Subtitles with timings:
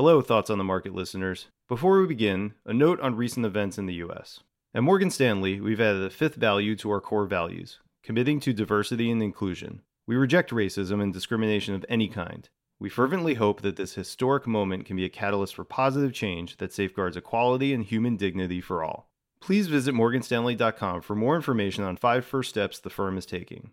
[0.00, 1.48] Hello, Thoughts on the Market listeners.
[1.68, 4.40] Before we begin, a note on recent events in the U.S.
[4.74, 9.10] At Morgan Stanley, we've added a fifth value to our core values committing to diversity
[9.10, 9.82] and inclusion.
[10.06, 12.48] We reject racism and discrimination of any kind.
[12.78, 16.72] We fervently hope that this historic moment can be a catalyst for positive change that
[16.72, 19.10] safeguards equality and human dignity for all.
[19.42, 23.72] Please visit morganstanley.com for more information on five first steps the firm is taking.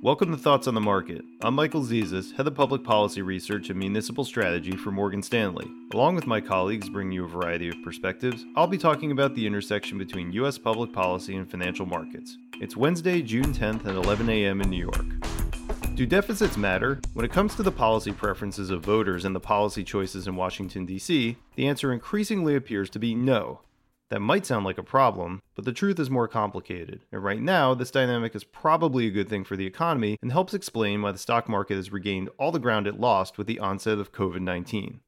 [0.00, 1.24] Welcome to Thoughts on the Market.
[1.42, 5.68] I'm Michael Zezas, Head of Public Policy Research and Municipal Strategy for Morgan Stanley.
[5.92, 9.44] Along with my colleagues bringing you a variety of perspectives, I'll be talking about the
[9.44, 10.56] intersection between U.S.
[10.56, 12.38] public policy and financial markets.
[12.60, 14.60] It's Wednesday, June 10th at 11 a.m.
[14.60, 15.04] in New York.
[15.96, 17.00] Do deficits matter?
[17.14, 20.86] When it comes to the policy preferences of voters and the policy choices in Washington,
[20.86, 23.62] D.C., the answer increasingly appears to be no.
[24.10, 27.04] That might sound like a problem, but the truth is more complicated.
[27.12, 30.54] And right now, this dynamic is probably a good thing for the economy and helps
[30.54, 33.98] explain why the stock market has regained all the ground it lost with the onset
[33.98, 35.00] of COVID 19.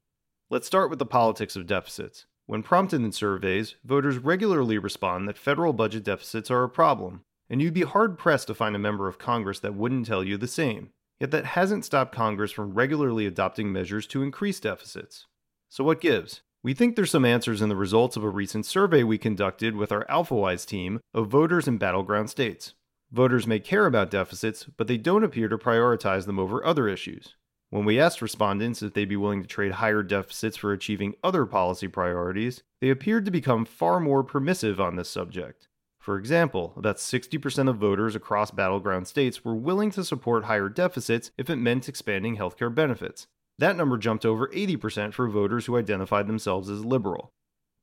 [0.51, 2.25] Let's start with the politics of deficits.
[2.45, 7.61] When prompted in surveys, voters regularly respond that federal budget deficits are a problem, and
[7.61, 10.47] you'd be hard pressed to find a member of Congress that wouldn't tell you the
[10.47, 10.89] same.
[11.19, 15.27] Yet that hasn't stopped Congress from regularly adopting measures to increase deficits.
[15.69, 16.41] So what gives?
[16.63, 19.91] We think there's some answers in the results of a recent survey we conducted with
[19.91, 22.75] our AlphaWise team of voters in battleground states.
[23.11, 27.35] Voters may care about deficits, but they don't appear to prioritize them over other issues.
[27.71, 31.47] When we asked respondents if they'd be willing to trade higher deficits for achieving other
[31.47, 35.67] policy priorities, they appeared to become far more permissive on this subject.
[35.97, 41.31] For example, about 60% of voters across battleground states were willing to support higher deficits
[41.39, 43.25] if it meant expanding healthcare benefits.
[43.61, 47.29] That number jumped over 80% for voters who identified themselves as liberal.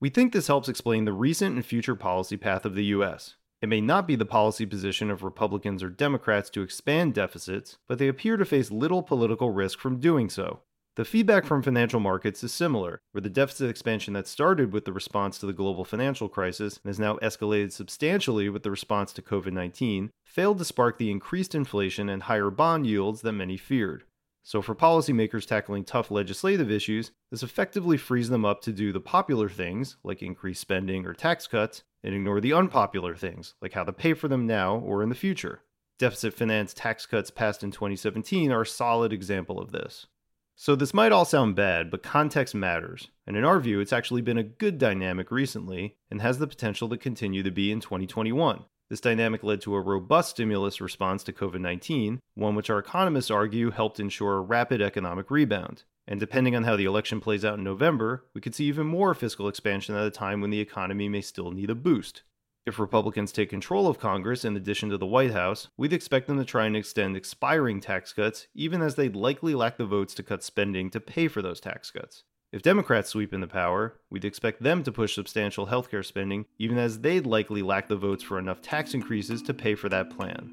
[0.01, 3.37] We think this helps explain the recent and future policy path of the US.
[3.63, 8.01] It may not be the policy position of Republicans or Democrats to expand deficits, but
[8.01, 10.63] they appear to face little political risk from doing so.
[10.97, 14.93] The feedback from financial markets is similar, where the deficit expansion that started with the
[14.93, 19.23] response to the global financial crisis and has now escalated substantially with the response to
[19.23, 24.03] COVID 19 failed to spark the increased inflation and higher bond yields that many feared.
[24.43, 29.01] So, for policymakers tackling tough legislative issues, this effectively frees them up to do the
[29.01, 33.85] popular things, like increase spending or tax cuts, and ignore the unpopular things, like how
[33.85, 35.63] to pay for them now or in the future.
[35.99, 40.07] Deficit finance tax cuts passed in 2017 are a solid example of this.
[40.55, 43.09] So, this might all sound bad, but context matters.
[43.27, 46.89] And in our view, it's actually been a good dynamic recently and has the potential
[46.89, 48.65] to continue to be in 2021.
[48.91, 53.31] This dynamic led to a robust stimulus response to COVID 19, one which our economists
[53.31, 55.85] argue helped ensure a rapid economic rebound.
[56.07, 59.13] And depending on how the election plays out in November, we could see even more
[59.13, 62.23] fiscal expansion at a time when the economy may still need a boost.
[62.65, 66.39] If Republicans take control of Congress in addition to the White House, we'd expect them
[66.39, 70.23] to try and extend expiring tax cuts, even as they'd likely lack the votes to
[70.23, 72.25] cut spending to pay for those tax cuts.
[72.51, 77.01] If Democrats sweep into power, we'd expect them to push substantial healthcare spending, even as
[77.01, 80.51] they'd likely lack the votes for enough tax increases to pay for that plan.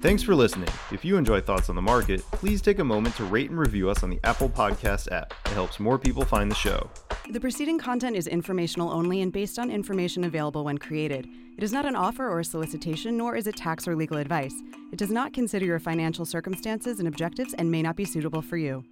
[0.00, 0.70] Thanks for listening.
[0.90, 3.90] If you enjoy Thoughts on the Market, please take a moment to rate and review
[3.90, 5.34] us on the Apple Podcast app.
[5.44, 6.88] It helps more people find the show.
[7.30, 11.26] The preceding content is informational only and based on information available when created.
[11.58, 14.54] It is not an offer or a solicitation, nor is it tax or legal advice.
[14.92, 18.56] It does not consider your financial circumstances and objectives and may not be suitable for
[18.56, 18.82] you.